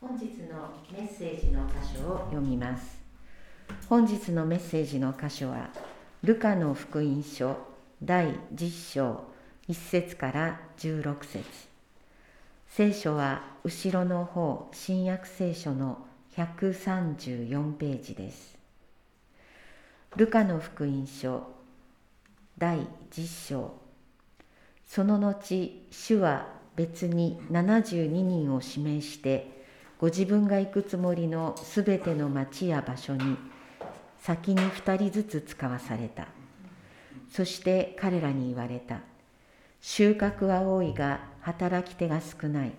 [0.00, 3.00] 本日のメッセージの箇所を読みます
[3.88, 5.70] 本日のメッセージの箇所は
[6.22, 7.56] ルカの福音書
[8.02, 9.24] 第10章
[9.68, 11.44] 1節から16節
[12.68, 16.06] 聖書は後ろの方新約聖書の
[16.36, 18.58] 134ページです。
[20.16, 21.44] ルカの福音書
[22.58, 23.74] 第10章。
[24.86, 29.55] その後主は別に72人を指名して
[29.98, 33.36] ご自分が行くつもりのすべての町や場所に
[34.18, 36.28] 先に2人ずつ使わされた。
[37.30, 39.00] そして彼らに言われた。
[39.80, 42.72] 収穫は多いが働き手が少ない。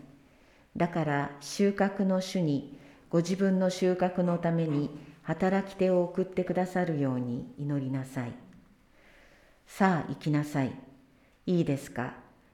[0.75, 2.77] だから収穫の主に
[3.09, 4.91] ご自分の収穫のために
[5.23, 8.33] 働き手を送ってくださるように祈りなさい。
[9.65, 10.73] さあ行きなさい。
[11.47, 12.13] いいですか。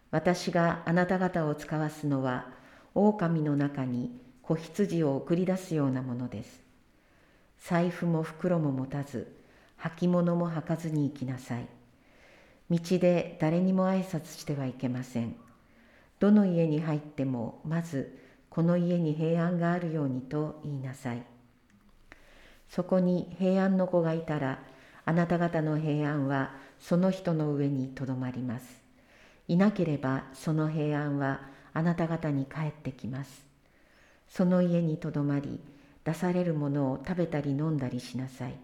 [0.09, 2.47] 私があなた方を使わすのは
[2.95, 4.22] 狼の中に
[4.55, 6.61] 子羊を送り出すようなものです。
[7.59, 9.33] 財布も袋も持たず、
[9.77, 11.67] 履物も履かずに行きなさい。
[12.69, 15.35] 道で誰にも挨拶してはいけません。
[16.19, 18.17] どの家に入っても、まず
[18.49, 21.23] この家に平安があるようにと言いなさい。
[22.69, 24.59] そこに平安の子がいたら、
[25.05, 28.81] あなた方の平安はその人の上にとどまります。
[29.47, 31.41] いなければその平安は
[31.73, 33.52] あなた方に帰ってきます。
[34.35, 35.59] その家にとどまり
[36.03, 38.55] 出されるものを食べたり飲んだりしなさい。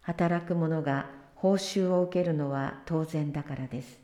[0.00, 4.00] 働く者が報酬を受けるのは当然だからです。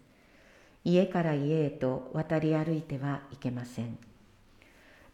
[0.84, 3.98] 家から家へと渡り歩いてはいけません。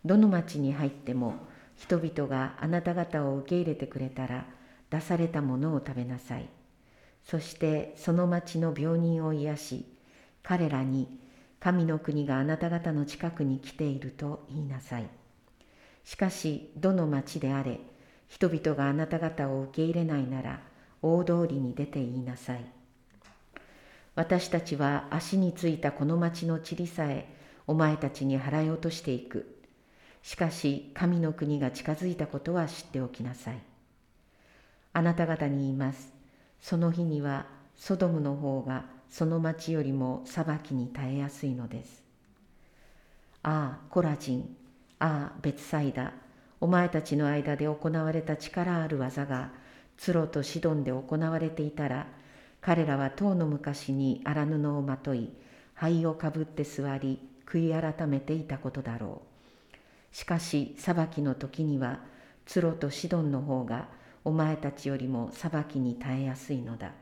[0.04, 1.36] どの町に入っても
[1.76, 4.44] 人々があなた方を受け入れてくれたら
[4.90, 6.50] 出されたものを食べなさい。
[7.24, 9.86] そしてその町の病人を癒し
[10.42, 11.08] 彼らに
[11.58, 15.08] 神の国があなた方の近くに来ていると言いなさい。
[16.04, 17.80] しかしどの町であれ
[18.28, 20.60] 人々があなた方を受け入れないなら
[21.02, 22.64] 大通りに出て言いなさい。
[24.14, 27.26] 私たちは足についたこの町の塵さえ
[27.66, 29.56] お前たちに払い落としていく。
[30.22, 33.58] しかし神の国が近づいたことは知っておきなさい。
[34.92, 36.12] あなた方に言います。
[36.60, 37.46] その日には
[37.76, 42.02] ソドムの方がその町よりも裁きに耐えやすいのです。
[43.42, 44.56] ああコラジン
[45.00, 46.12] ああ別サイダ
[46.60, 49.50] お前たちの間で行われた力ある技が
[49.96, 52.06] ツロとシドンで行われていたら
[52.60, 55.30] 彼らは唐の昔に荒布をまとい
[55.74, 59.22] 灰をかぶって座り悔い改めていたことだろ
[60.12, 60.16] う。
[60.16, 62.00] しかし裁きの時には
[62.44, 63.88] ツロとシドンの方が
[64.22, 66.92] お前たちよりも裁きに耐えやすいのだ。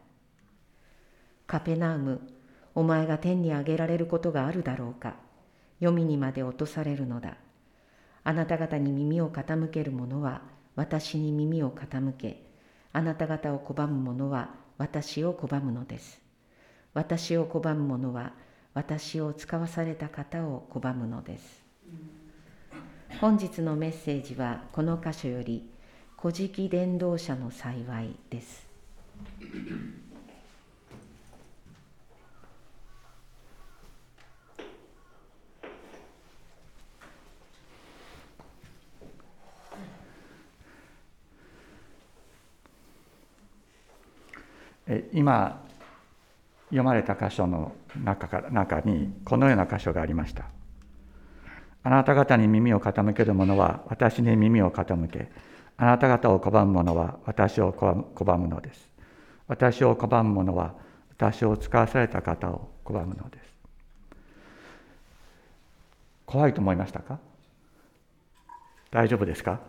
[1.49, 2.21] カペナウム
[2.77, 5.17] お前が天に上げられることがあるだろうか。
[5.81, 7.37] 黄泉にまで落とされるのだ。
[8.25, 10.43] あなた方に耳を傾ける者は
[10.77, 12.43] 私に耳を傾け、
[12.93, 16.21] あなた方を拒む者は私を拒むのです。
[16.95, 18.33] 私を拒む者は
[18.75, 21.63] 私を使わされた方を拒むのです。
[23.21, 25.69] 本日のメッセージはこの箇所より
[26.17, 28.69] 「古事記伝道者の幸い」です。
[45.13, 45.63] 今
[46.71, 47.73] 読まれた箇所の
[48.05, 50.45] 中から中にこのような箇所がありました。
[51.83, 55.31] あなた方に耳を傾ける者は私に耳を傾け、
[55.77, 58.89] あなた方を拒む者は私を拒むのです。
[59.47, 60.75] 私を拒む者は
[61.11, 63.49] 私を使わされた方を拒むのです。
[66.27, 67.19] 怖いと思いましたか？
[68.91, 69.61] 大丈夫ですか？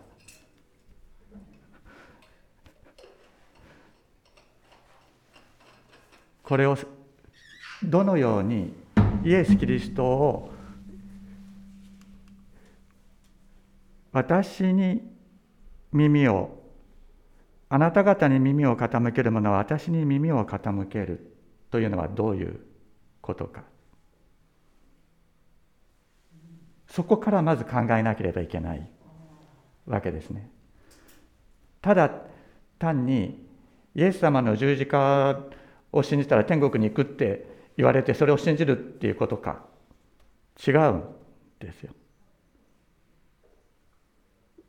[6.50, 6.76] これを
[7.84, 8.74] どのように
[9.22, 10.50] イエス・キリストを
[14.10, 15.00] 私に
[15.92, 16.60] 耳を
[17.68, 21.32] あなた方に耳を傾ける者は私に耳を傾ける
[21.70, 22.58] というのはどういう
[23.20, 23.62] ことか。
[26.88, 28.90] そこからまず考えなければいけない
[29.86, 30.50] わけですね。
[31.80, 32.10] ただ
[32.80, 33.46] 単に
[33.94, 35.38] イエス様の十字架
[35.92, 37.46] を信じたら天国に行くって
[37.76, 39.64] 言われてそれを信じるっていうことか
[40.66, 41.04] 違うん
[41.58, 41.92] ですよ。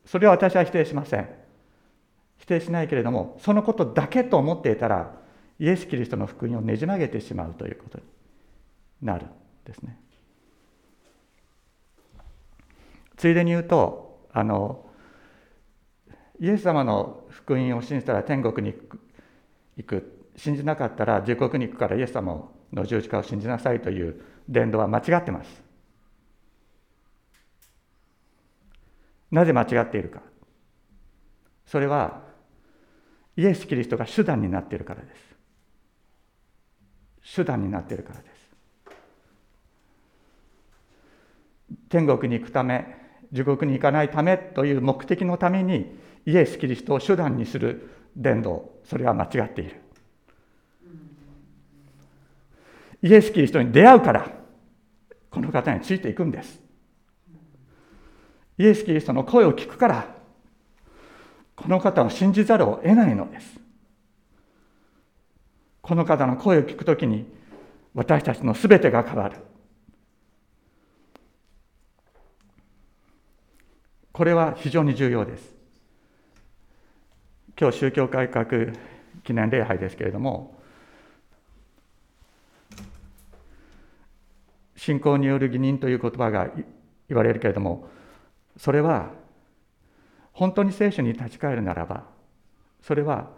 [0.05, 1.29] それは私は否定しません。
[2.37, 5.15] 否定しないけれどもそのことだけと思っていたら
[5.59, 8.03] イエス・キリストの福音をねじ曲げてしまうということに
[9.03, 9.29] なるん
[9.63, 9.99] ですね。
[13.15, 14.85] ついでに言うとあの
[16.39, 18.75] イエス様の福音を信じたら天国に
[19.77, 25.63] 行く信じなかったら地獄に行くからイエス様の十字架を信じなさいという伝道は間違ってます。
[29.31, 30.21] なぜ間違っているか。
[31.65, 32.21] それは
[33.37, 35.07] イエス・キリストが手段になっているからで
[37.23, 37.35] す。
[37.35, 38.31] 手段になっているからです。
[41.89, 42.97] 天国に行くため
[43.31, 49.80] 地獄に行かないためという目的のためにイエス・キリストを手段にする伝道それは間違っている。
[53.01, 54.31] イエス・キリストに出会うから
[55.29, 56.59] この方についていくんです。
[58.57, 60.15] イエス・キリストの声を聞くから
[61.55, 63.59] この方を信じざるを得ないのです。
[65.81, 67.25] この方の声を聞くときに
[67.93, 69.37] 私たちのすべてが変わる。
[74.11, 75.55] これは非常に重要です。
[77.59, 78.45] 今日宗教改革
[79.23, 80.60] 記念礼拝ですけれども
[84.81, 86.49] 信仰による義人という言葉が
[87.07, 87.87] 言われるけれども
[88.57, 89.11] それは
[90.33, 92.05] 本当に聖書に立ち返るならば
[92.81, 93.29] それは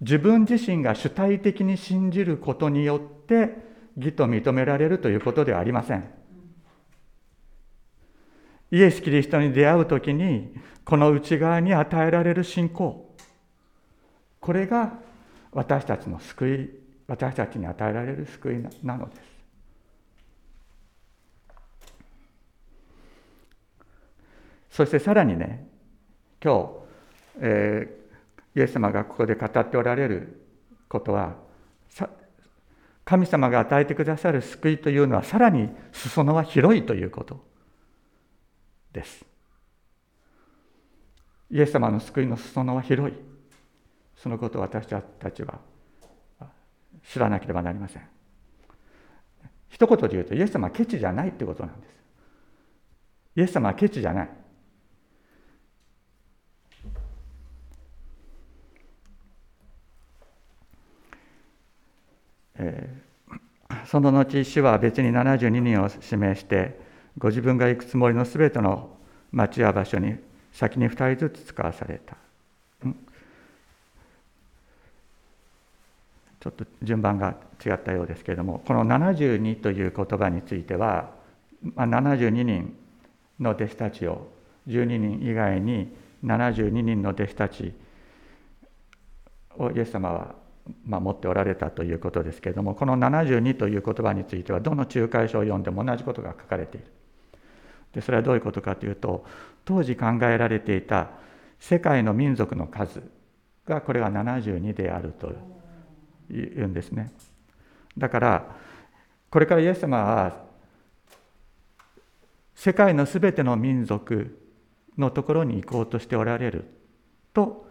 [0.00, 3.56] 自分自身が主体的に信じることによって
[3.96, 6.08] 義と認められるということではありません。
[8.70, 10.54] イエス・キリストに出会う時に
[10.84, 13.10] この内側に与えられる信仰
[14.40, 14.92] これが
[15.52, 16.70] 私たちの救い
[17.08, 19.35] 私たちに与えられる救いなのです
[24.76, 25.66] そしてさらにね
[26.44, 26.68] 今日、
[27.40, 30.46] えー、イエス様がここで語っておられる
[30.86, 31.34] ことは
[33.06, 37.42] 神様が与えてくださる救いというのはさらに裾野は広いということ。
[38.92, 39.24] です。
[41.50, 43.16] イエス様の救いの裾野は広い。
[44.16, 45.60] そのことを私たちは
[47.08, 48.02] 知らなければなりません。
[49.70, 51.94] 一言で言うとイエス様はケチじゃないってことなんです。
[53.36, 54.45] イエス様はケチじゃない。
[63.86, 66.78] その後主は別に72人を指名して
[67.18, 68.96] ご自分が行くつもりのすべての
[69.32, 70.16] 町や場所に
[70.52, 72.16] 先に2人ずつ使わされた。
[76.40, 77.34] ちょっと順番が
[77.64, 81.10] 違ったようですけれどもこの72という言葉については、
[81.74, 82.76] 72人
[83.40, 84.28] の弟子たちを
[84.68, 85.92] 12人以外に
[86.24, 87.72] 72人の弟子たち
[89.58, 90.34] をイエス様は
[90.84, 96.86] まあ、持っておられたということですけれどもこの72という言葉についてはどの仲介書を読んでも同じことが書かれている。
[97.92, 99.24] でそれはどういうことかというと
[99.64, 101.10] 当時考えられていた
[101.58, 103.02] 世界の民族の数
[103.64, 105.32] がこれが72であると
[106.32, 107.10] いうんですね。
[107.96, 108.56] だから
[109.30, 110.44] これからイエス様は
[112.54, 114.38] 世界のすべての民族
[114.98, 116.64] のところに行こうとしておられる
[117.32, 117.65] と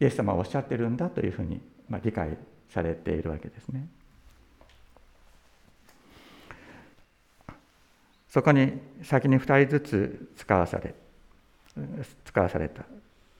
[0.00, 2.36] イエス様はおっしゃってるんだというふうに、ま、理解
[2.70, 3.86] されているわけですね。
[8.28, 10.94] そこに先に2人ずつ使わされ
[12.24, 12.82] 使わされた。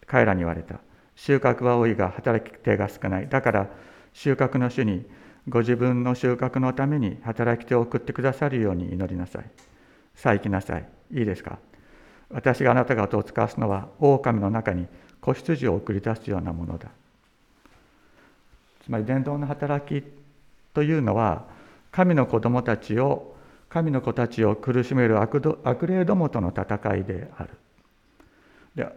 [0.07, 0.81] 彼らに言われた。
[1.15, 3.29] 収穫は多いが働き手が少ない。
[3.29, 3.69] だから
[4.12, 5.05] 収穫の主に
[5.49, 9.50] ご自分の収穫のために働き手を送ってくださるように祈りなさい。
[10.15, 10.88] さあ行きなさい。
[11.12, 11.59] いいですか？
[12.31, 14.87] 私があなた方を使わすのは狼の中に
[15.35, 16.88] 子羊を送り出すようなものだ
[18.85, 20.06] つまり伝道の働き
[20.75, 21.44] というのは
[21.90, 23.35] 神の子供たちを
[23.68, 25.40] 神の子たちを苦しめる悪
[25.87, 27.50] 霊どもとの戦いである
[28.75, 28.88] で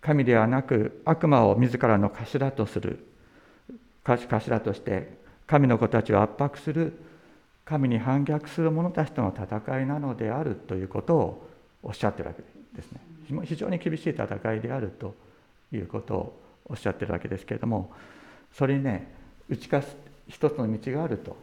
[0.00, 3.06] 神ではなく悪魔を自らの頭とする
[4.02, 5.14] 頭として
[5.46, 6.98] 神の子たちを圧迫する
[7.64, 11.50] 神に反逆する者たちとの戦いなのであるということを
[11.82, 12.42] おっしゃってるわけ
[12.74, 13.13] ですね。
[13.44, 15.14] 非常に厳しい戦いであると
[15.72, 17.92] いうことをおっしゃってるわけですけれども
[18.52, 19.12] それにね
[19.48, 19.96] 打ち勝つ
[20.28, 21.36] 一つの道があると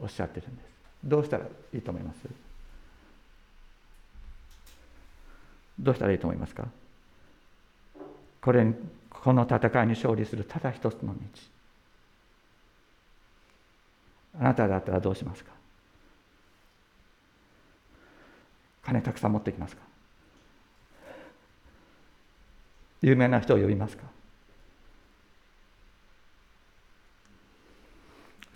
[0.00, 0.66] おっしゃってるんです。
[1.04, 1.44] どうしたら
[1.74, 2.18] いいと思います？
[5.78, 6.66] どうしたらいいと思いますか？
[8.42, 8.66] これ
[9.08, 11.20] この戦いに勝利するただ一つの道。
[14.40, 15.50] あなただったらどうしますか？
[18.84, 19.82] 金たくさん持ってきますか？
[23.02, 24.04] 有名な人を呼びますか？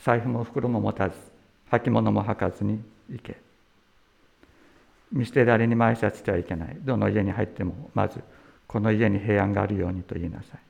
[0.03, 1.17] 財布も袋も持たず
[1.71, 3.39] 履物も履かずに行け。
[5.11, 6.77] 見捨てられに埋設してはいけない。
[6.81, 8.21] どの家に入ってもまず
[8.67, 10.61] この家に平安があるようにと言いなさい。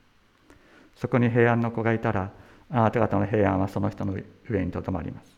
[0.96, 2.30] そこに平安の子がいたら
[2.70, 4.16] あなた方の平安はその人の
[4.48, 5.36] 上にとどまります。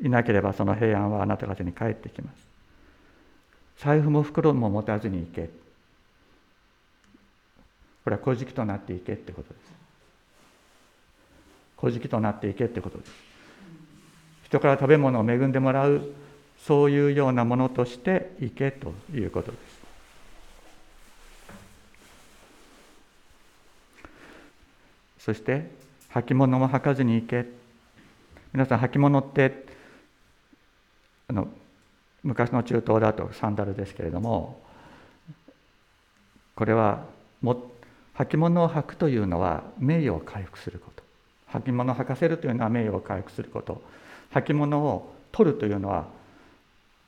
[0.00, 2.48] いなければその平安はあなた方に返ってきます。
[3.76, 5.50] 財布も袋も持たずに行け。
[8.08, 9.72] これは古事記となっていけってことです。
[11.78, 13.12] 古事記となっていけってことです。
[14.44, 16.10] 人から食べ物を恵んでもらう
[16.56, 19.58] そういうようなものとしていけということで
[25.18, 25.22] す。
[25.26, 25.70] そして
[26.14, 27.44] 履物も履かずに行け。
[28.54, 29.66] 皆さん履物って
[31.28, 31.46] あの
[32.22, 34.62] 昔の中東だとサンダルですけれども
[36.54, 37.04] これは
[37.42, 37.76] も
[38.18, 41.02] 履物を履くというのは名誉を回復すること。
[41.60, 43.80] 履物を履かせるというのは名誉を回復すること。
[44.32, 46.06] 履物を取るというのは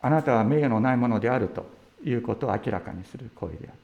[0.01, 1.67] あなたは名誉のないものであると
[2.05, 3.75] いうことを明らかにする行為であっ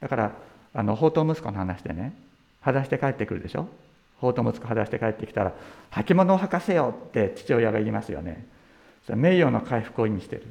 [0.00, 0.06] た。
[0.06, 0.32] だから
[0.74, 2.14] あの宝刀息子の話でね
[2.60, 3.68] 裸足して帰ってくるでしょ？
[4.20, 5.52] 宝刀息子裸足して帰ってきたら
[5.90, 8.46] 履物を履かせよって父親が言いますよね。
[9.04, 10.46] それは名誉の回復を意味している。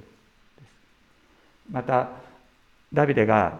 [1.72, 2.10] また
[2.93, 3.60] ダビデが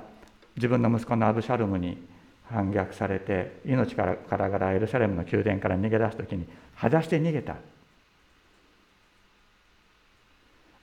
[0.55, 1.98] 自分の息子のアブシャルムに
[2.45, 7.55] 反逆されて命からからがらエルサレムの宮殿から逃げ出す時に裸足で逃げた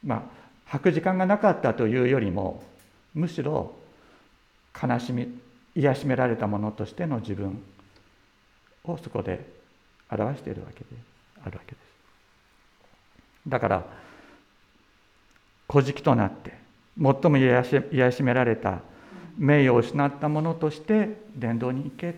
[0.05, 0.31] ま
[0.69, 2.63] あ履く時間がなかったというよりも
[3.15, 3.75] むしろ
[4.81, 5.29] 悲しみ
[5.75, 7.63] 癒しめられたものとしての自分
[8.85, 9.47] をそこで
[10.11, 10.87] 表しているわけで
[11.45, 11.85] あるわけです。
[13.47, 13.85] だから
[15.71, 16.55] 「古事記」となって
[17.01, 18.81] 最も癒し癒しめられた
[19.41, 22.15] 名誉を失ったものとして伝道に行け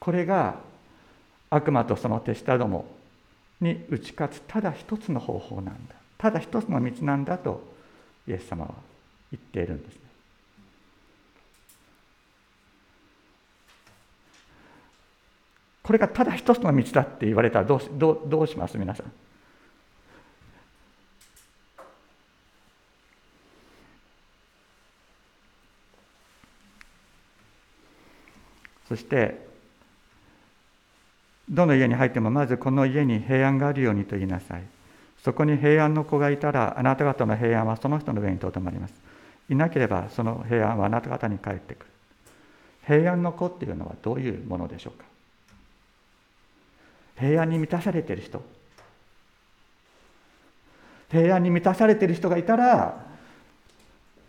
[0.00, 0.56] これが
[1.48, 2.84] 悪魔とその手下ども
[3.60, 7.72] に打ち勝つただ一つの方法なんだただ一つの道なんだと
[8.26, 8.74] イエス様は
[9.30, 10.00] 言っているんですね。
[15.82, 18.76] これがただ一つの道だって言われたらどうどうどうします？
[18.76, 19.06] 皆さん。
[28.90, 29.38] そして
[31.48, 34.64] どの家に入ってもまずこの家に平安があるようにと言いなさい。
[35.22, 38.94] そこに平安の子がいたらあなた方の平安はその人の上にとどまります。
[39.48, 41.90] いなければその平安はあなた方に返ってくる。
[42.84, 45.04] 平安の子っていうのはどういうものでしょうか
[47.16, 48.42] 平安に満たされている人
[51.12, 53.06] 平安に満たされている人がいたら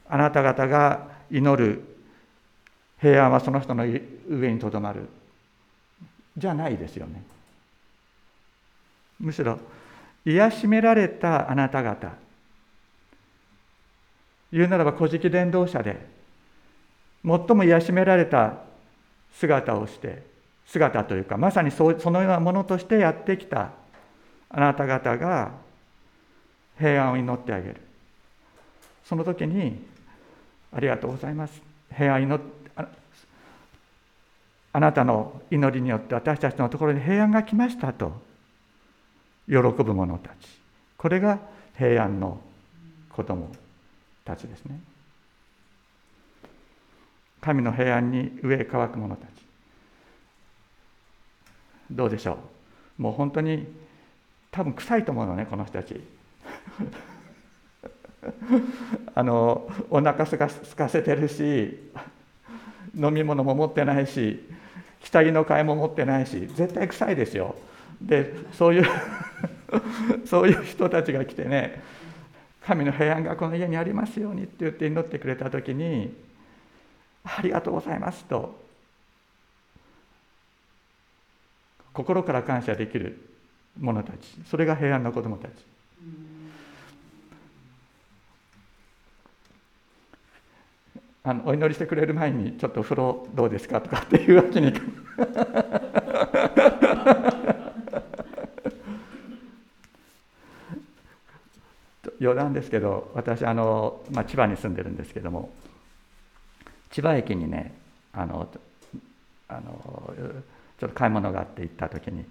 [0.08, 1.91] あなた方が祈る
[3.02, 3.84] 平安はその人の
[4.30, 5.10] 上にとどまる。
[6.38, 7.24] じゃないですよね。
[9.20, 9.60] むしろ
[10.26, 12.14] 癒しめられたあなた方。
[14.52, 16.06] 言うならば古事記伝道者で
[17.26, 18.58] 最も癒しめられた
[19.34, 20.24] 姿をして
[20.68, 23.72] 姿というかまさにそのようなものとしてやってきた
[24.50, 25.52] あなた方が
[26.78, 27.82] 平安を祈ってあげる。
[29.06, 29.86] その時に
[30.74, 31.62] ありがとうございます。
[31.96, 32.61] 平安祈あ
[34.74, 38.14] あなたの祈りによって私たちのところに平安が来ましたと
[39.48, 40.34] 喜ぶ者たち。
[40.98, 41.40] これが
[41.78, 42.40] 平安の
[43.10, 43.52] 子供
[44.24, 44.80] たちですね。
[47.42, 49.30] 神の平安に上へ乾く者たち。
[51.90, 52.38] どうでしょ
[52.98, 53.02] う？
[53.02, 53.68] もう本当に
[54.52, 56.00] 多分臭いと思うのねこの人たち。
[59.16, 61.92] あのお腹すかすかせてるし
[62.96, 64.48] 飲み物も持ってないし
[65.04, 67.56] 下着の替えも持ってないし絶対臭いですよ。
[68.02, 68.86] でそういう
[70.26, 71.82] そういう人たちが来てね
[72.66, 76.16] 神の平安がこの家にありますようにって言って祈ってくれた時に
[77.24, 78.60] ありがとうございますと
[81.94, 83.30] 心から感謝できる
[83.80, 84.18] 者たち
[84.50, 85.52] それが平安の子供たち。
[91.24, 93.80] あのお祈りしてくれる前にちょっと風呂どうですか？
[93.82, 94.74] とかっていうわけに
[102.20, 105.50] 余談ですけど私あの、まあ、千葉に住んでるんですけども
[106.90, 107.74] 千葉駅にね
[108.14, 108.48] あの
[109.48, 110.14] あの
[110.80, 112.26] ちょっと買い物があって行った時に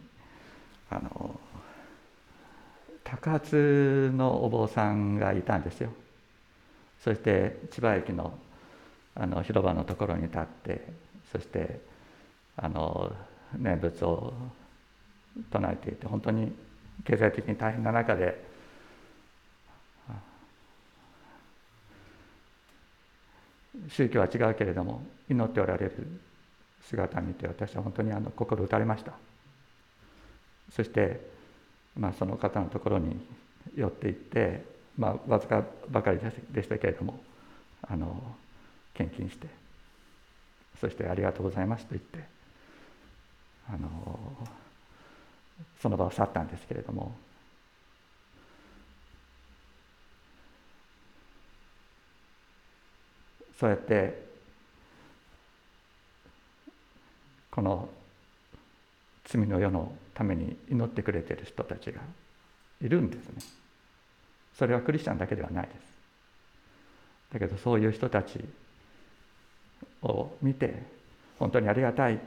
[0.90, 1.38] あの
[3.04, 5.90] 高発のお坊さんがいたんですよ。
[7.02, 8.32] そして千葉駅の
[9.14, 10.92] あの広場のところに立って
[11.32, 11.80] そして
[12.56, 13.12] あの
[13.58, 14.32] 念仏を
[15.50, 16.52] 唱えていて本当に
[17.04, 18.50] 経済的に大変な中で
[23.88, 26.20] 宗教は違うけれども祈っておられる
[26.82, 29.12] 姿を見て私は本当にあの心打たれました。
[30.74, 31.20] そして、
[31.96, 33.20] まあ、その方のところに
[33.74, 34.64] 寄っていって、
[34.96, 36.20] まあ、わずかばかり
[36.52, 37.20] でしたけれども
[37.82, 38.20] あの
[39.00, 39.47] 献金して
[40.78, 42.25] そして「ありがとうございます」と言って
[43.69, 44.49] あの
[45.80, 47.16] その場を去ったんですけれども
[53.59, 54.28] そうやって
[57.50, 57.88] この
[59.25, 62.00] 罪の世のために祈ってくれてる人たちが
[62.83, 63.42] いるんですね。
[64.54, 65.76] それはクリスチャンだけではないです。
[67.33, 68.45] だけどそういう人たち
[70.02, 70.82] を見て
[71.38, 72.18] 本当にありがたい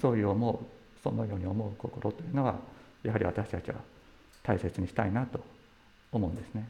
[0.00, 0.58] そういう思う
[1.02, 2.56] そのように思う心というのは
[3.02, 3.76] やはり私たちは
[4.42, 5.40] 大切にしたいなと
[6.12, 6.68] 思うんですね。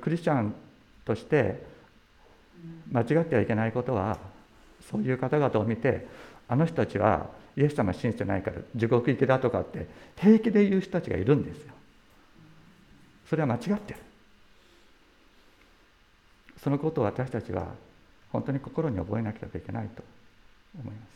[0.00, 0.54] クリスチャン
[1.04, 1.62] として
[2.90, 4.18] 間違ってはいけないことは
[4.90, 6.06] そういう方々を見て
[6.48, 9.86] あの人たちはイエス様信じてないから地獄行きだとかって
[10.16, 11.72] 平気で言う人たちがいるんですよ。
[13.28, 14.00] それは間違ってる。
[16.62, 17.66] そのことを私たちは
[18.32, 20.02] 本当に心に覚えなければいけないと
[20.82, 21.06] 思いま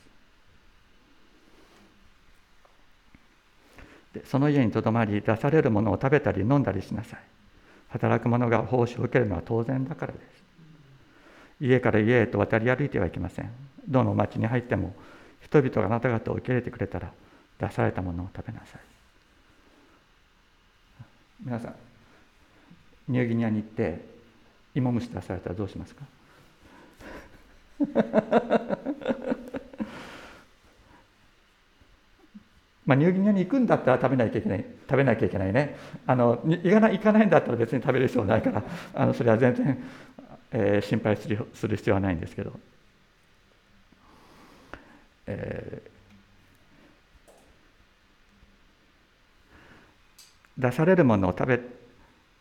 [4.12, 4.20] す。
[4.20, 7.20] でその家にとどまり出されるものを食べたり飲んだりしなさい。
[7.88, 10.24] 働く者が報酬を受けるのは当然だからです。
[11.60, 13.50] 家から家へと渡り歩いてはいけません。
[13.88, 14.94] どの町に入っても
[15.42, 17.12] 人々があなた方を受け入れてくれたら
[17.58, 18.80] 出されたものを食べなさい。
[21.44, 21.74] 皆さん、
[23.08, 24.04] ニューギニアに行って
[24.74, 26.04] 芋虫出されたらどうしますか？
[32.86, 35.76] まあ、ニューギニアに行くんだったら食べなきゃいけない食べなきゃいけないね。
[36.06, 38.62] あの行かない行かないんだったら別に食べる必要ないから
[38.94, 39.82] あのそれは全然、
[40.52, 42.52] えー、心配するする必要はないんですけど、
[45.26, 51.60] えー、出されるものを食べ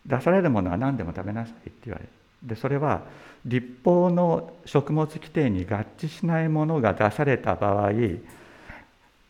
[0.05, 2.24] 出されるものは何でも食べなさいって言われる。
[2.43, 3.03] でそれは
[3.45, 7.91] 立法の食物規定に合致しないものが出された場合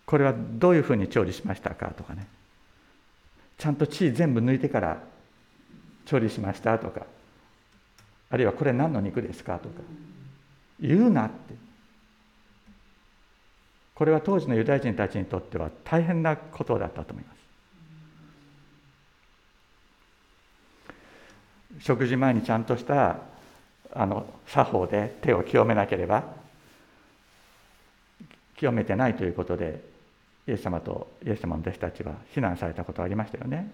[0.05, 2.27] これはどういうふうに調理しましたかとかね。
[3.57, 5.01] ちゃんと血全部抜いてから
[6.05, 7.05] 調理しましたとか。
[8.29, 9.75] あるいはこれ何の肉ですかとか。
[10.79, 11.55] 言うなって。
[13.95, 17.34] これは当時のユダヤ人たちにとっては大変なことだったと思います。
[21.79, 23.17] 食事前にちゃんとした
[23.93, 26.23] あの作法で手を清めなければ
[28.57, 29.81] 清めてないということで
[30.47, 33.71] イエス様とイエス様の弟子たちは非難されたことありましたよね。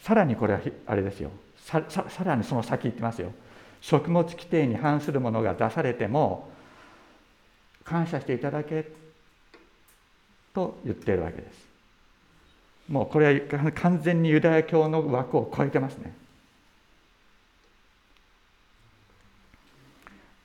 [0.00, 1.30] さらにこれはあれですよ。
[1.56, 1.82] さ
[2.24, 3.32] らにその先言ってますよ。
[3.80, 6.50] 食物規定に反するものが出されても
[7.84, 8.90] 感謝していただけ
[10.52, 11.67] と言っているわけです。
[12.88, 16.14] もうこれは完全にユダヤ教の枠を超えてますね。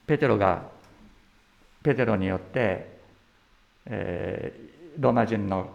[0.06, 0.64] ペテロが
[1.82, 3.00] ペテロによって、
[3.86, 5.70] えー、ローマ人の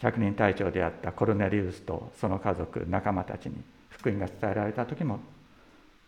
[0.00, 3.56] 百人隊長であったコルネリウスとその家族仲間たちに
[3.90, 5.18] 福音が伝えられた時も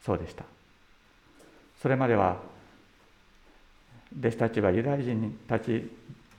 [0.05, 0.45] そうでした。
[1.83, 2.37] それまでは
[4.19, 5.91] 弟子たちはユダヤ人たち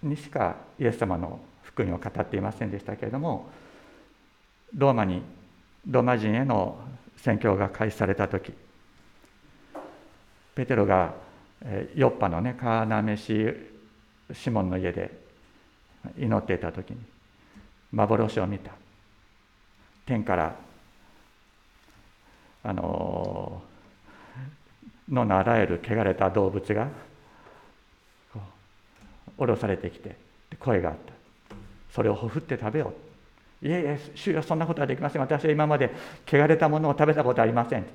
[0.03, 1.39] にしかイエス様の
[1.73, 3.49] 福音を語っていませんでしたけれども
[4.75, 5.21] ローマに
[5.87, 6.79] ローマ人への
[7.17, 8.53] 宣教が開始された時
[10.55, 11.13] ペテロが
[11.95, 13.47] ヨッパのね川なめし
[14.33, 15.11] シモンの家で
[16.17, 16.97] 祈っていた時に
[17.91, 18.71] 幻を見た。
[20.05, 20.55] 天から
[22.63, 23.61] あの
[25.09, 26.87] 野のあらゆる汚れた動物が
[29.37, 30.15] 降ろされてきて
[30.59, 31.10] 声があった。
[31.91, 32.93] それをほふって食べよ
[33.63, 33.67] う。
[33.67, 35.21] いえいえ主よそんなことはできません。
[35.21, 35.91] 私は今まで
[36.25, 37.85] 汚れたものを食べたことありません。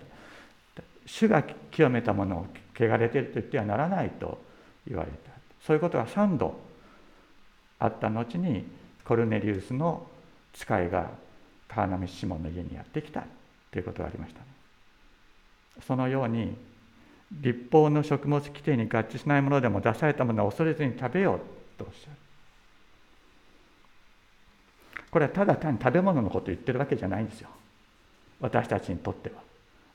[1.07, 2.47] 主が清めたものを
[2.79, 4.39] 汚れていると言ってはならないと
[4.87, 5.31] 言われた。
[5.65, 6.61] そういうことが3度
[7.79, 8.65] あった後に
[9.05, 10.07] コルネリウスの
[10.53, 11.11] 使いが
[11.69, 13.25] 川波シモンの家にやってきた。
[13.73, 14.41] ということがありました、
[15.83, 16.57] そのように
[17.31, 21.41] 立法の食物規定に合致しないものでも出されたものを恐れずに食べよう
[21.77, 22.26] とおっしゃる。
[25.11, 27.49] これはただ単に食べ物のことを言ってるわけじゃないんですよ。
[28.41, 29.37] 私たちにとっては。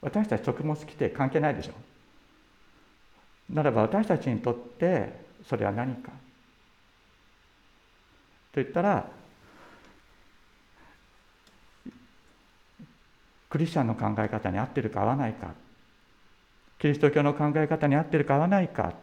[0.01, 1.73] 私たち食物規定関係ないでしょ。
[3.49, 5.13] ならば私たちにとって
[5.47, 6.11] それは何か。
[8.51, 9.05] と言ったら
[13.49, 15.53] クリスチャンの考え方に合ってるか合わないか。
[16.79, 18.93] キリスト教の考え方に合ってるか合わないか。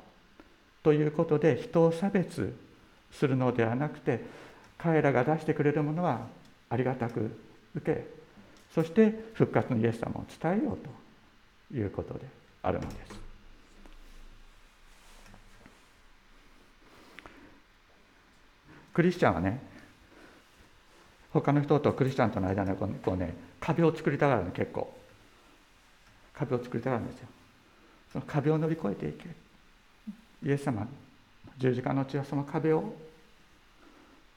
[0.83, 2.57] ということで人を差別
[3.13, 4.25] するのではなくて
[4.79, 6.27] 彼らが出してくれるものは
[6.71, 7.37] ありがたく
[7.75, 8.07] 受け
[8.75, 10.79] そして復活のイエス様を伝えよう
[11.71, 12.21] ということで
[12.63, 13.21] あるのです。
[18.95, 19.61] クリスチャンはね
[21.33, 24.97] 他の人とクリスチャンとの間にこうね壁を作りたがるの結構。
[26.35, 27.29] 壁を作りたがるんですよ。
[28.13, 29.29] その壁を乗り越えていけ。
[30.45, 30.87] イエス様
[31.59, 32.95] 十字架の血はその壁を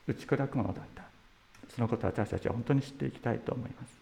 [0.07, 1.03] 打ち砕くものだった。
[1.75, 4.01] そのことを私たちは本当に知っていきたいと思います。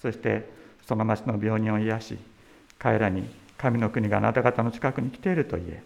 [0.00, 0.48] そして
[0.86, 2.18] その町の病人を癒し
[2.78, 5.82] 彼らに神の国があなた方の近くに来ていると言え。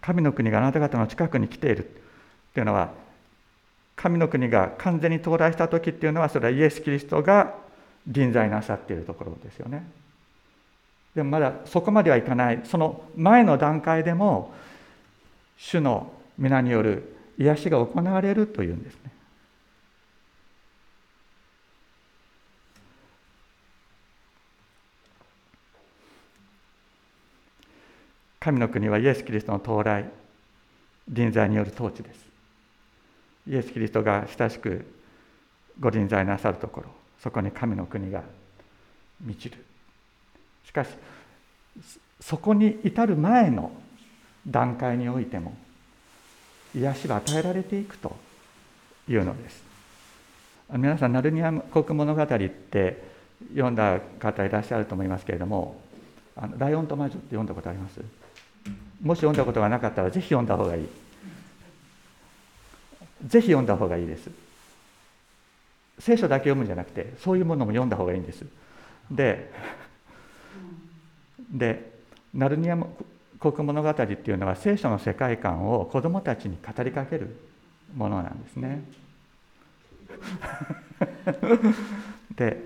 [0.00, 1.90] 神の国があなた方の近くに来ている。
[2.52, 2.92] というのは
[3.96, 7.54] 神の国が完全に到来した時っていうのはそれはイエス・キリストが
[8.06, 9.86] 臨在なさっているところですよね。
[11.14, 12.60] でもまだそこまではいかない。
[12.64, 14.52] その前の段階でも
[15.56, 19.12] 主の皆による癒しが行われるというんですね。
[28.40, 30.04] 神の国はイエス・キリストの到来
[31.08, 32.26] 臨在による統治です。
[33.48, 34.84] イエス・キリストが親しく
[35.78, 36.88] ご臨在なさるところ
[37.20, 38.22] そこに神の国が
[39.20, 39.64] 満ちる。
[40.66, 40.88] しかし
[42.20, 43.70] そこに至る前の
[44.46, 45.56] 段階においても
[46.74, 48.16] 癒しは与えられていくと
[49.08, 49.62] いうのです。
[50.70, 53.04] 皆さんナルニア国物語って
[53.50, 55.80] 読んだ方いらっしゃると思いますけれども
[56.34, 58.00] 「あのライオンと魔女」って読んだことあります？
[59.02, 60.88] もし読んだことがなかったらぜひ読んだ方がいい。
[63.26, 64.30] ぜひ読んだ方がいいです。
[65.98, 68.44] 聖書だけ読むんじゃなくてそういうものも読んだ方がいいんです。
[69.10, 69.52] で
[71.50, 71.92] で
[72.32, 72.78] ナルニア
[73.40, 77.36] 国物語っていうのは聖書の世界観を子どもたちに語りかける
[77.96, 78.82] ものなんですね。
[82.36, 82.64] で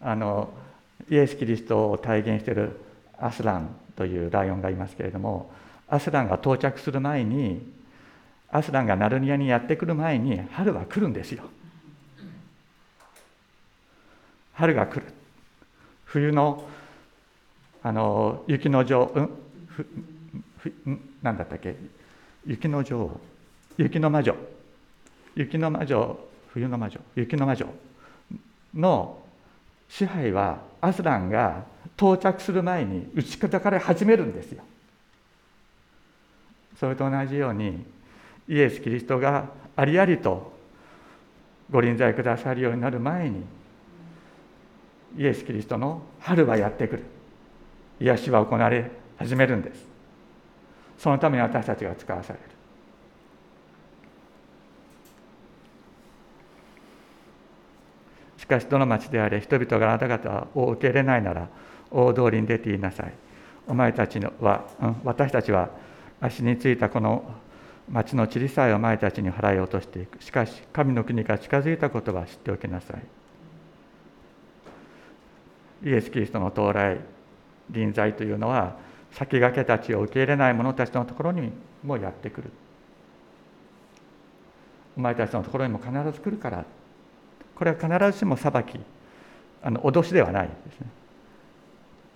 [0.00, 0.50] あの
[1.08, 2.80] イエス・キリストを体現している
[3.18, 5.50] アスランというライオンがいますけれども
[5.88, 7.72] アスランが到着する前に
[8.50, 11.44] アスランがナルニアにやってくる前に春は来るんですよ。
[14.54, 15.02] 春が来る。
[16.04, 16.66] 冬の
[17.86, 19.30] あの雪の女王、うん、
[19.68, 19.86] ふ
[20.58, 20.72] ふ
[21.22, 21.76] なんだったっけ？
[22.44, 23.20] 雪の女王。
[23.78, 24.34] 雪の魔女。
[25.36, 26.18] 雪の魔女
[26.48, 26.98] 冬の魔女。
[27.14, 27.72] 雪の魔女。
[28.74, 29.22] の
[29.88, 31.62] 支配はアスランが
[31.96, 34.64] 到着する前に打ち砕かれ始めるんですよ。
[36.80, 37.84] それと同じように
[38.48, 40.52] イエス・キリストがありありと
[41.70, 43.44] ご臨在くださるようになる前に
[45.16, 47.04] イエス・キリストの春はやってくる。
[48.00, 49.86] 癒しは行われ始めるんです。
[50.98, 52.44] そのために私たちが使わされる。
[58.38, 61.48] しかしどの町であれ人々があなた方を受け入れないなら
[61.90, 63.12] 大通りに出て言いなさい。
[63.66, 65.70] お前たちのは、うん、私たちは
[66.20, 67.24] 足についたこの
[67.90, 70.22] 町の塵さえお前たちに払い落としていく。
[70.22, 73.02] しかし神の国が近づいたことは知っておきなさい。
[75.88, 76.98] イエス・キリストの到来
[77.70, 78.76] 臨在というのは
[79.12, 81.50] 先駆けたちを受け入れない者たちのところに
[81.82, 82.50] もやってくる。
[84.96, 86.64] お前たちのところにも必ず来るから。
[87.54, 88.78] これは必ずしも裁き
[89.62, 90.86] あの脅しではないですね。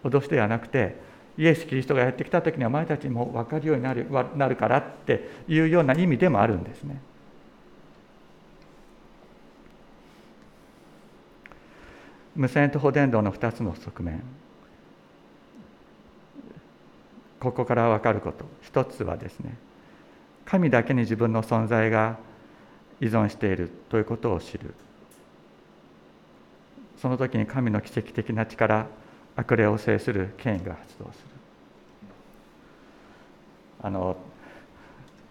[0.05, 0.97] 脅しではなくて
[1.37, 7.01] イエス・キリストがやってきた時にはお前たちも分かるようになるなるからっていうような意味でもあるんですね。
[12.37, 14.23] 無線と保伝道の2つの側面。
[17.41, 18.45] ここから分かること。
[18.63, 19.57] 一つはですね
[20.45, 22.19] 神だけに自分の存在が
[23.01, 24.75] 依存しているということを知る。
[27.01, 28.87] その時に神の奇跡的な力
[29.35, 31.15] 悪霊を制する権威が発動する。
[33.83, 34.17] あの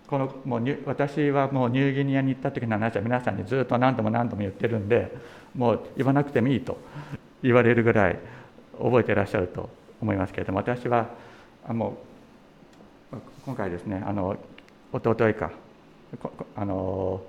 [0.08, 5.16] このもう私はもうニューギニアに行った時の話は皆さんにずっと何度も何度も言ってるんで
[5.54, 6.80] もう言わなくてもいいと
[7.44, 8.20] 言われるぐらい
[8.80, 9.70] 覚えてらっしゃると
[10.02, 11.10] 思いますけれども私は
[11.70, 11.98] あも
[13.14, 14.36] う今回ですねあの
[14.92, 15.52] 弟といか
[16.56, 17.22] あの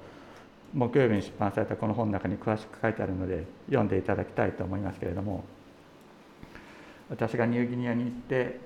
[0.72, 5.44] 木曜日に出版されたこの本の中に詳しく書いてあるので読んでいただきたいと思いますけれども
[7.10, 8.60] 私がニューギニアに行って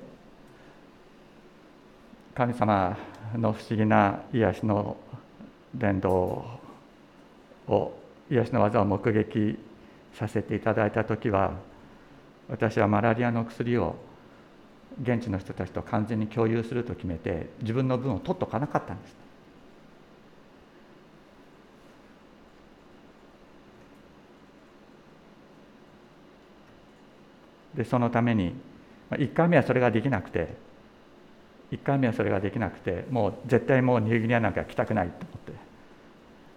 [2.37, 2.97] 神様
[3.37, 4.97] の不思議な癒しの
[5.75, 6.45] 伝道
[7.67, 7.93] を
[8.31, 9.59] 癒しの技を目撃
[10.15, 11.53] させていただいた時は
[12.49, 13.97] 私はマラリアの薬を
[15.03, 19.17] 現地の人たちと完全に共有すると決めて自分の分を取っとかなかったんです。
[27.77, 28.55] でそのために
[29.11, 30.55] 1回目はそれができなくて
[31.73, 35.53] 1回目はそれができなくてもう絶対もうニューギニアなんか来たくないと思って、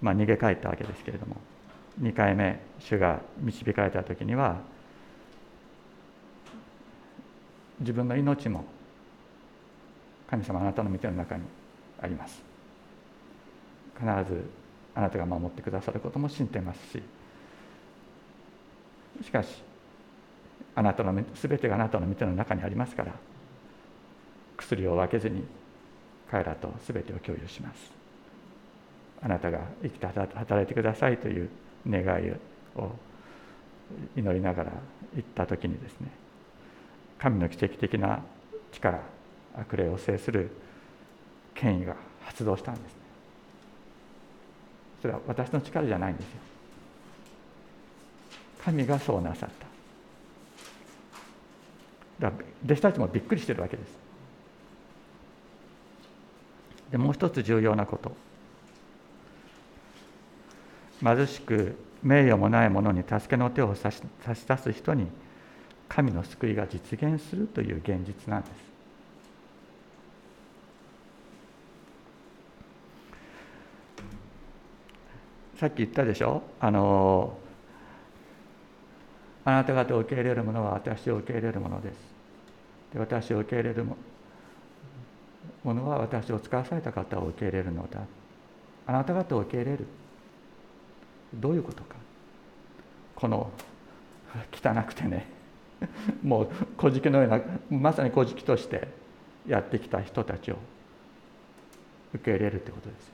[0.01, 1.37] まあ、逃げ帰ったわけですけれども
[2.01, 4.61] 2回目主が導かれた時には
[7.79, 8.65] 自分の命も
[10.29, 11.43] 神様あなたの見ての中に
[12.01, 12.41] あります。
[13.97, 14.49] 必ず
[14.93, 17.03] あなたが守ってくださることも信じてますし
[19.23, 19.63] しかし
[20.75, 23.13] あなたの全てがあなたの見ての中にありますから
[24.57, 25.43] 薬を分けずに
[26.29, 27.91] 彼らと全てを共有します。
[29.21, 31.49] あなたが生きて働いてくださいという
[31.87, 32.31] 願い
[32.75, 32.91] を
[34.15, 34.71] 祈りながら
[35.15, 36.11] 言った時にですね
[37.19, 38.21] 神の奇跡的な
[38.71, 39.01] 力
[39.55, 40.51] 悪霊を制する
[41.55, 42.97] 権威が発動したんです
[45.01, 46.39] それは私の力じゃないんですよ。
[48.63, 49.49] 神がそうなさっ
[52.19, 52.27] た。
[52.27, 53.89] だから弟子たちもびっくりしてるわけです。
[56.91, 58.11] でもう一つ重要なこと。
[61.01, 65.07] 貧しく名誉もない者に助けの手を差し差し出す人に
[65.89, 68.51] 神の救いが実現するという現実なんです。
[75.59, 76.43] さっき言ったでしょ？
[76.59, 77.35] あの
[79.43, 81.95] あなた方を受け入れる者は私を受け入れる者です。
[82.93, 83.83] で私を受け入れる
[85.63, 88.01] 者は私を使わされた方を受け入れるのだ。
[88.85, 89.87] あなた方を受け入れる。
[91.33, 91.95] どういうことか？
[93.15, 93.49] この
[94.51, 95.36] 汚くてね。
[96.23, 98.87] もう小じのようなまさに小じとして
[99.47, 100.57] やってきた人たちを
[102.13, 103.11] 受け入れるってことです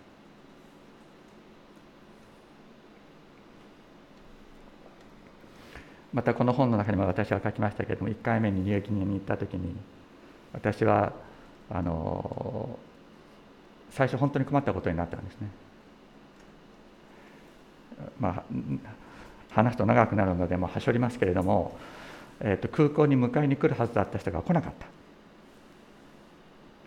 [6.13, 9.75] またこの本の中にも私は書きましたけれども1回目に入金に行った時に
[10.53, 11.13] 私は
[11.69, 12.77] あの
[13.89, 15.47] 最初本当に困ったことになったんですね。
[18.19, 18.43] まあ
[19.51, 21.77] 話すと長くなるのでもうはしょりますけれども、
[22.41, 24.87] えー、と空港に迎えに来るはずだった人が来なかった。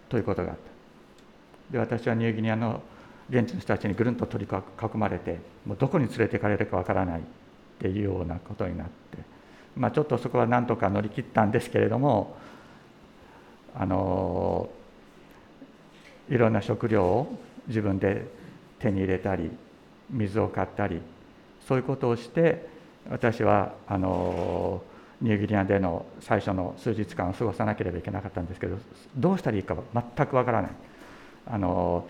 [0.09, 1.73] ということがあった。
[1.73, 2.83] で私はニューギニアの
[3.29, 7.23] 現地の人たちにぐるんと取り囲まれてもうどこに連れて行かれるかわからないっ
[7.81, 9.19] ていうようなことになって、
[9.77, 12.37] まあ、ちょっとそこはなんとか乗り切ったんですけれども
[13.75, 14.71] あの
[16.31, 18.27] いろんな食料を自分で
[18.79, 19.51] 手に入れたり
[20.09, 21.01] 水を買ったり
[21.67, 22.69] そういうことをして
[23.11, 24.83] 私はあの
[25.21, 28.77] ニューギリアでの最初の数日間を過ごさなければいけなかったんですけど
[29.17, 29.83] どうしたらいいかは
[30.17, 30.71] 全くわからない。
[31.49, 32.07] あの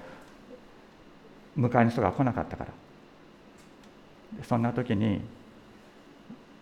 [1.57, 4.45] 迎えの人が来なかったから。
[4.45, 5.21] そんな時に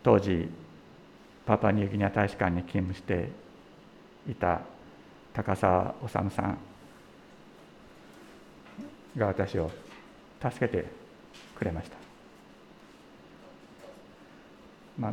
[0.02, 0.48] 当時
[1.46, 3.30] パパニューギニア大使館に勤務して
[4.30, 4.60] いた
[5.32, 6.58] 高澤治さん
[9.16, 9.70] が私を
[10.42, 10.86] 助けて
[11.56, 11.96] くれました、
[14.98, 15.12] まあ、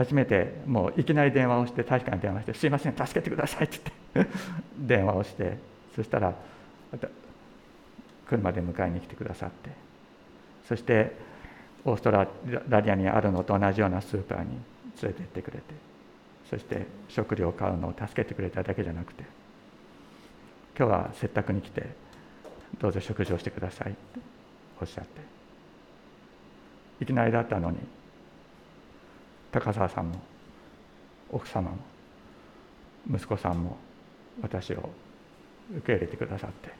[0.00, 3.80] 初めてもういきなり電話をして大使館に電話して「すいません助けてください」って
[4.14, 4.32] 言って
[4.78, 5.58] 電話をして
[5.94, 6.34] そしたら
[8.26, 9.70] 車で迎えに来てくださって
[10.66, 11.14] そして
[11.84, 12.26] オーストラ
[12.80, 14.52] リアにあるのと同じようなスーパーに
[15.02, 15.64] 連れて行ってくれて
[16.48, 19.24] そして食料を買うのを助けてくれただけじゃなくて
[20.78, 21.84] 今日は接託に来て
[22.78, 23.98] どうぞ食事をしてくださいって
[24.80, 25.20] おっしゃって
[27.04, 27.78] いきなりだったのに
[29.52, 30.20] 高澤さんも
[31.30, 31.78] 奥様も
[33.12, 33.76] 息子さんも
[34.42, 34.90] 私を
[35.76, 36.70] 受け入れてくださって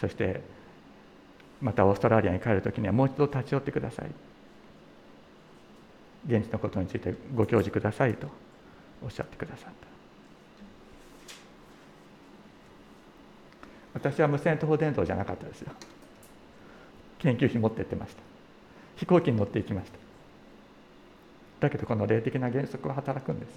[0.00, 0.40] そして
[1.60, 4.10] またオーストラリアに帰る時にはもう一度立ち寄ってください。
[6.26, 8.28] 現地のことについてご教示くださいと
[9.02, 9.72] おっしゃってくださっ
[13.94, 14.10] た。
[14.10, 15.72] 私は無線徒歩電動じゃなかったですよ。
[17.20, 18.22] 研究費持ってってました。
[18.96, 20.03] 飛行機に乗っていきました。
[21.64, 23.50] だけどこの霊的な原則は働くんです。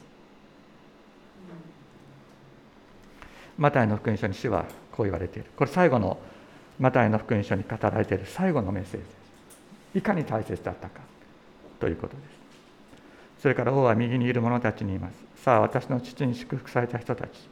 [3.58, 5.50] マタイの福音書に主はこう言われている。
[5.58, 6.18] これ最後の
[6.80, 9.18] マタイの福音書に語られている最後のメッセージです。
[9.96, 11.02] いかに大切だったか。
[11.80, 13.42] ということです。
[13.42, 15.44] それから王は右にいる者たちに言います。
[15.44, 17.50] さあ私の父に祝福された人たち。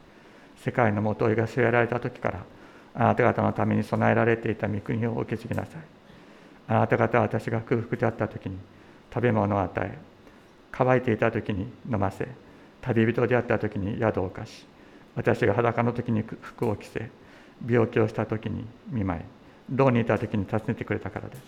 [0.64, 2.44] 世界のもといが据えられた時から
[2.94, 5.80] あなた方のために備えられていた御国を受け継ぎなさい。
[6.68, 8.56] あなた方は私が空腹であった時に
[9.12, 10.15] 食べ物を与え
[10.76, 12.28] 乾いていた時に飲ませ
[12.82, 14.66] 旅人であった時に宿を貸し
[15.14, 17.10] 私が裸の時に服を着せ
[17.66, 19.22] 病気をした時に見舞い
[19.74, 21.40] 牢にいた時に訪ねてくれたからです。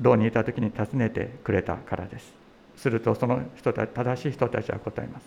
[0.00, 2.34] 牢にいた時に訪ねてくれたからです。
[2.76, 5.24] するとその人た正しい人たちは答えます。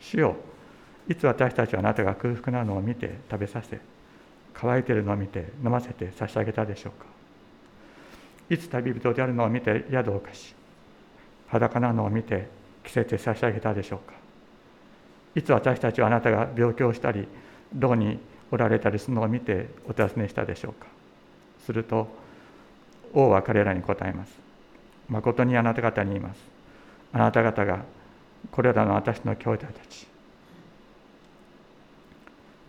[0.00, 0.36] 主よ
[1.08, 3.78] いつ私たちはあなたが空腹なのを見て食べさせ
[4.54, 7.06] 乾いているのを見て飲ませて差し上げたでしょうか。
[8.48, 10.54] いつ旅人であるのを見て宿を貸し
[11.50, 12.48] 裸なのを見て
[12.84, 14.14] 着せて差し上げたでしょうか。
[15.34, 17.28] いつ私たちはあなたが病気をしたり
[17.78, 18.18] 牢に
[18.50, 20.86] おられたりするのを見てお尋ねしたでしょうか。
[21.64, 22.08] すると
[23.12, 24.32] 王は彼らに答えます。
[25.08, 26.40] 誠にあなた方に言います。
[27.12, 27.84] あなた方が
[28.50, 30.06] これらの私の兄弟たち。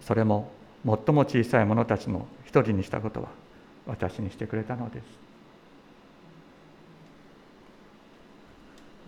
[0.02, 0.52] それも
[0.84, 3.30] 最も小さい者たちの一人にしたことは
[3.86, 5.31] 私にしてくれたのです。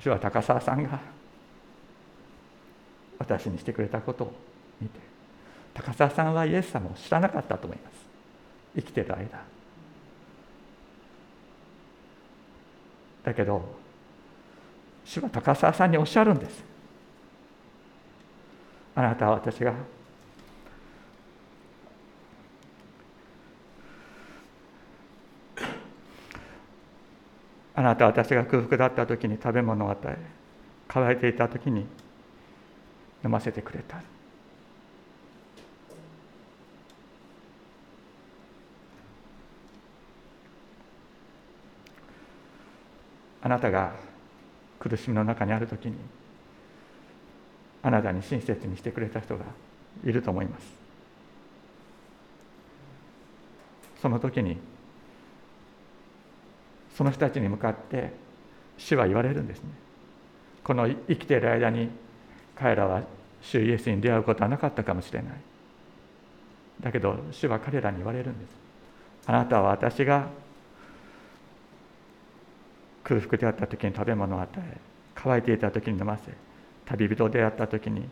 [0.03, 0.99] 主は高澤さんが
[3.17, 4.33] 私にしてくれたことを
[4.81, 4.99] 見て
[5.73, 7.93] 高澤さんはイエス様を知らなかったと思います。
[8.75, 9.41] 生きてる間。
[13.23, 13.63] だけど
[15.05, 16.63] 主は高澤さんにおっしゃるんです。
[18.95, 19.73] あなたは私が
[27.75, 30.17] あなたは私が空腹だった時に食べ物を与え
[30.88, 31.86] 乾いていた時に
[33.23, 34.01] 飲ませてくれた。
[43.41, 43.93] あなたが
[44.79, 45.95] 苦しみの中にある時に
[47.81, 49.43] あなたに親切にしてくれた人が
[50.05, 50.65] いると思います。
[54.01, 54.57] その時に
[56.95, 58.13] その人たちに向かって
[58.77, 59.69] 主は言われるんですね。
[60.63, 61.89] この生きている間に
[62.56, 63.03] 彼らは
[63.41, 65.34] 主イエスに出会うことはなかったかもしれない。
[66.82, 68.63] だけど主は彼らに言われるんです。
[69.25, 70.27] あなたは私が
[73.03, 74.77] 空腹であった時に食べ物を与え
[75.15, 76.32] 乾いていた時に飲ませ
[76.86, 78.08] 旅人であった時に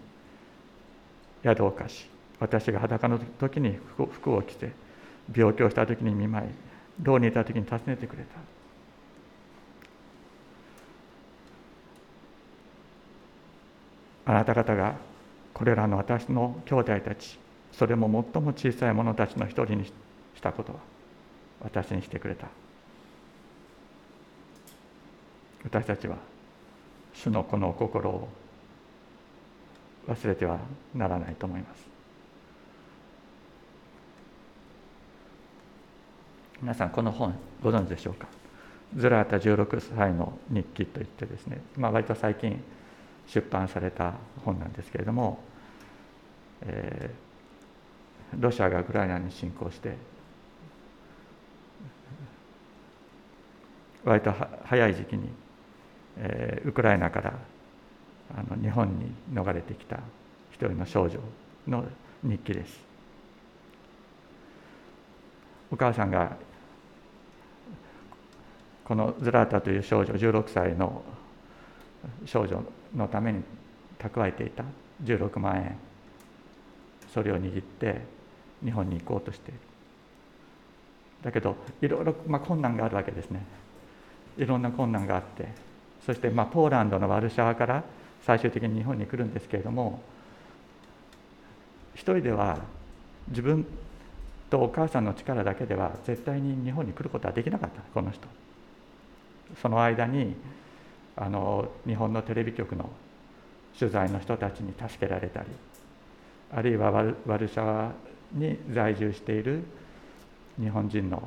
[1.44, 4.72] 宿を貸し私が裸の時に服を着て
[5.34, 6.50] 病気をした時に見舞い
[7.04, 8.61] 牢にいた時に訪ねてくれた。
[14.32, 14.96] あなた方が
[15.54, 17.38] これらの私の兄弟たち
[17.74, 19.94] それも最も小さい者たちの一人にし
[20.42, 20.80] たことは
[21.60, 22.48] 私にしてくれた。
[25.66, 26.16] 私たちは
[27.14, 28.30] 主のこの心を
[30.08, 30.60] 忘れては
[30.96, 31.86] ならないと思います。
[36.62, 38.28] 皆さんこの本ご存知でしょうか？
[38.96, 42.64] ズラータ16歳の日記といってですね、まあ、割と最近
[43.34, 44.14] 出版された
[44.44, 45.40] 本なんですけれども、
[46.64, 49.96] えー、ロシアがウクライナに侵攻して
[54.04, 54.34] 割と
[54.66, 55.30] 早い時期に、
[56.18, 57.34] えー、ウクライナから
[58.36, 59.98] あの日本に逃れてきた
[60.52, 61.20] 一人の少女
[61.68, 61.86] の
[62.24, 62.80] 日記です。
[65.72, 66.36] お母さんが
[68.84, 71.02] このズラータという少女16歳の
[72.26, 72.62] 少女
[72.96, 73.44] のために
[74.00, 74.64] 蓄えていた
[75.04, 75.78] 16万円。
[77.14, 78.02] それを握って
[78.64, 79.52] 日本に行こうとして。
[79.52, 79.60] いる
[81.24, 83.44] だけどいろいろ、まあ、困難があるわけですね。
[84.38, 85.48] いろんな困難があって。
[86.06, 87.84] そして、まあ、ポーランドのワルシャワから
[88.26, 90.02] 最終的に日本に来るんですけれども
[91.94, 92.60] 一人では
[93.30, 93.66] 自分
[94.50, 97.82] とお母さんの力だけでは絶対に日本に来ることはできなかった。
[97.94, 98.28] この人。
[99.62, 100.36] その間に
[101.16, 102.90] あの日本のテレビ局の
[103.78, 105.48] 取材の人たちに助けられたり
[106.52, 107.92] あるいはワルシャワ
[108.34, 109.64] に在住している
[110.60, 111.22] 日本人の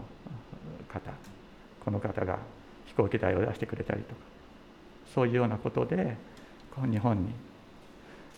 [0.92, 1.10] 方
[1.84, 2.38] この方が
[2.86, 4.20] 飛行機代を出してくれたりとか
[5.14, 6.16] そういうようなことで
[6.74, 7.32] この日本に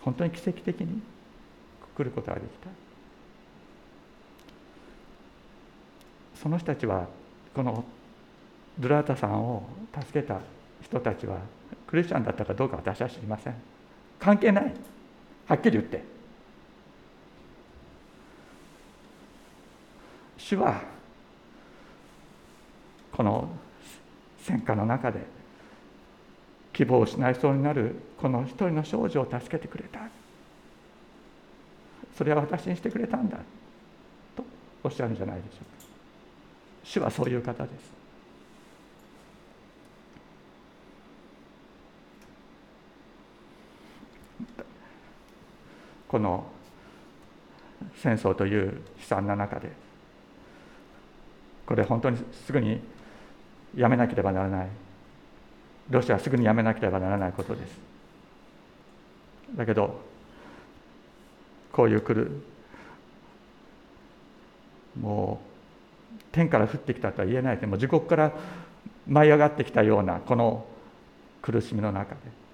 [0.00, 1.02] 本当に奇跡的に
[1.96, 2.68] 来ることができた。
[6.40, 7.08] その人たちは
[7.54, 7.84] この
[8.78, 9.64] ドゥラータさんを
[9.98, 10.38] 助けた
[10.86, 11.38] 人たちは
[11.86, 13.54] クリスチャンだったかどうか私は知りません。
[14.20, 14.72] 関係ない。
[15.46, 16.02] はっきり言って。
[20.38, 20.80] 主は
[23.12, 23.48] この
[24.38, 25.20] 戦火の中で
[26.72, 30.00] 希望を失いそうになるこの一人の少女を助けてくれた。
[32.16, 33.38] それは私にしてくれたんだ。
[34.36, 34.44] と
[34.84, 35.86] おっしゃるんじゃないでしょうか。
[36.84, 37.95] 主はそういう方です。
[46.08, 46.44] この
[47.96, 49.70] 戦争という悲惨な中で
[51.66, 52.80] これ本当にすぐに
[53.74, 54.68] やめなければならない。
[55.90, 57.78] ロシアはすぐにやめなければならないことです。
[59.54, 60.00] だけど
[61.72, 62.42] こういう来る
[65.00, 65.40] も
[66.18, 68.32] う天から降ってきたとは言えないでも地獄から
[69.06, 70.66] 舞い上がってきたようなこの
[71.42, 72.45] 苦しみの中で。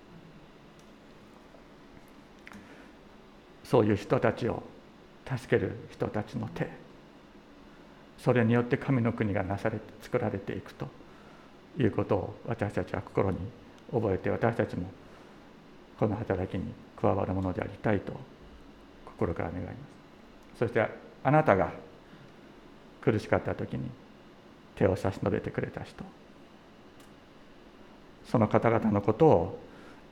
[3.72, 4.62] そういう人たちを
[5.26, 6.68] 助ける人たちの手。
[8.18, 10.86] それによって神の国がなされて作られていくと
[11.78, 13.38] いうことを私たちは心に
[13.90, 14.90] 覚えて私たちも
[15.98, 18.12] この働きに加わるものでありたいと
[19.06, 20.58] 心から願います。
[20.58, 20.86] そして
[21.24, 21.72] あなたが
[23.00, 23.88] 苦しかった時に
[24.76, 26.04] 手を差し伸べてくれた人。
[28.30, 29.58] その方々のことを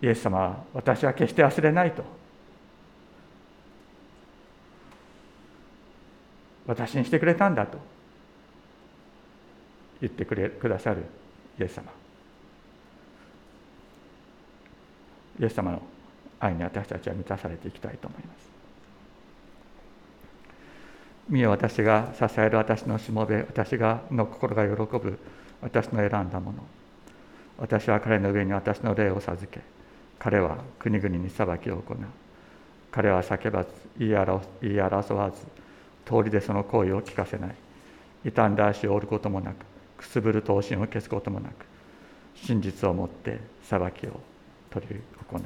[0.00, 2.19] イエス様は私は決して忘れないと。
[6.66, 7.78] 私にしてくれたんだと
[10.00, 11.04] 言ってくれくださる
[11.58, 11.90] イエス様。
[15.40, 15.82] イエス様の
[16.38, 18.50] 愛に私たちは満たされていきたいと思います。
[21.28, 25.18] 見よ私が支える私のしもべ私がの心が喜ぶ
[25.60, 26.58] 私の選んだもの。
[27.58, 29.60] 私は彼の上に私の霊を授け
[30.18, 31.96] 彼は国々に裁きを行う。
[32.90, 35.36] 彼は叫ばず言い言い争わず
[36.10, 37.54] 通りでその行為を聞かせない。
[38.24, 39.64] 傷んだ足を折ることもなく
[39.96, 41.52] くすぶる刀身を消すこともなく
[42.34, 44.20] 真実をもって裁きを
[44.72, 45.42] 執り行う。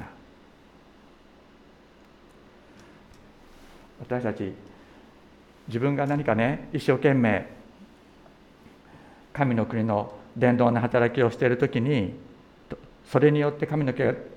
[3.99, 4.53] 私たち
[5.67, 7.47] 自分が何かね一生懸命
[9.33, 12.13] 神の国の伝道の働きをしている時に
[13.09, 13.93] それによって神の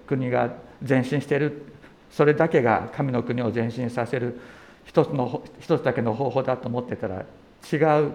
[0.06, 0.52] 国が
[0.86, 1.64] 前進している。
[2.10, 4.40] それだけが神の国を前進させる
[4.88, 7.26] 一つの一つだけの方法だと思ってたら
[7.70, 8.12] 違う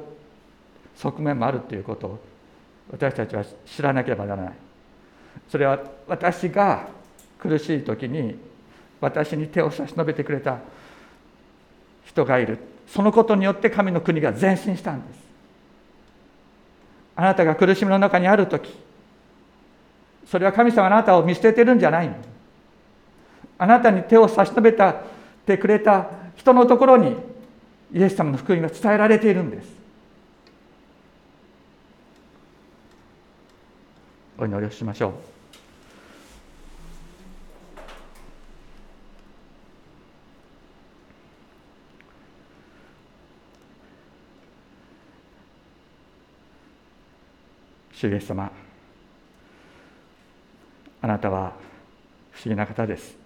[0.96, 2.20] 側面もあるということを
[2.92, 4.54] 私たちは知らなければならない。
[5.50, 6.88] それは私が
[7.38, 8.36] 苦しい時に
[9.00, 10.60] 私に手を差し伸べてくれた
[12.06, 12.58] 人がいる。
[12.88, 15.24] そのことによって神の国が前進したんです。
[17.16, 18.74] あなたが苦しみの中にある時
[20.26, 22.10] それは神様あなたを見捨ててるんじゃない
[23.60, 24.96] あなたに手を差し伸べた
[25.46, 27.16] てくれた人のところに
[27.94, 29.68] イエス様の福音が伝えられているんです。
[34.38, 35.14] お祈りをしましょう。
[47.94, 48.52] 主イエス様
[51.02, 51.54] あなたは
[52.32, 53.23] 不思議な方です。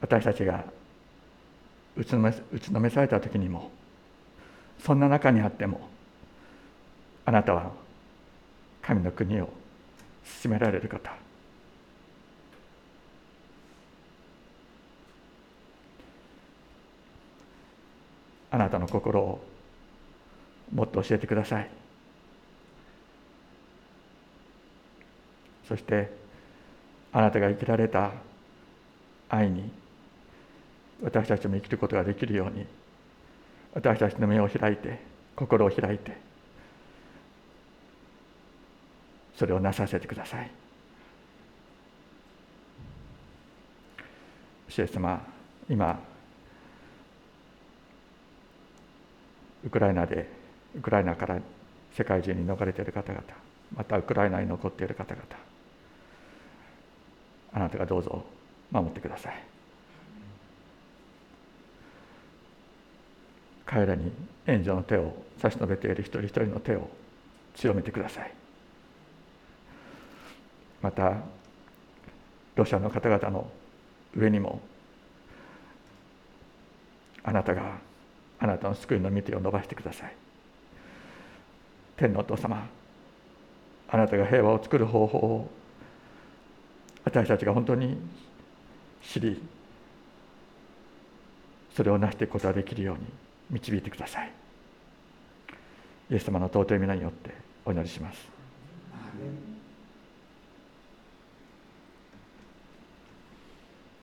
[0.00, 0.64] 私たちが
[1.96, 3.70] 打ちのめ打ちのめされた時にも
[4.78, 5.88] そんな中にあっても
[7.24, 7.70] あなたは
[8.82, 9.50] 神の国を
[10.24, 11.12] 進められる方。
[18.52, 19.40] あなたの心を
[20.74, 21.70] もっと教えてください。
[25.68, 26.10] そして
[27.12, 28.10] あなたが生きられた
[29.28, 29.70] 愛に
[31.02, 32.66] 私たちも生きることができるように
[33.74, 35.00] 私たちの目を開いて
[35.34, 36.16] 心を開いて
[39.36, 40.50] それをなさせてください。
[44.68, 45.20] 主イエス様
[45.68, 45.98] 今
[49.64, 50.28] ウクライナで
[50.76, 51.40] ウクライナから
[51.92, 53.24] 世界中に逃れている方々
[53.74, 55.26] またウクライナに残っている方々
[57.52, 58.24] あなたがどうぞ
[58.70, 59.59] 守ってください。
[63.70, 64.10] 彼らに
[64.48, 66.90] 援助の手を差し伸べている一人一人の手を
[67.54, 68.34] 強めてください。
[70.82, 71.18] また
[72.56, 73.48] ロシアの方々の
[74.16, 74.60] 上にも
[77.22, 77.78] あなたが
[78.40, 80.16] あなたの救いの御手を伸ばしてください。
[81.96, 82.66] 天のお父様
[83.88, 85.48] あなたが平和を作る方法を
[87.04, 87.98] 私たちが本当に
[89.00, 89.40] 知り
[91.76, 94.32] それを成していくことができるように導いてください。
[96.10, 97.30] イエス様の尊い皆によって
[97.64, 98.28] お祈りします。